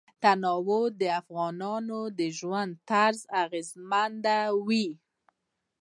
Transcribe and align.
تنوع 0.23 0.83
د 1.01 1.03
افغانانو 1.21 1.99
د 2.19 2.19
ژوند 2.37 2.71
طرز 2.89 3.19
اغېزمنوي. 3.43 4.87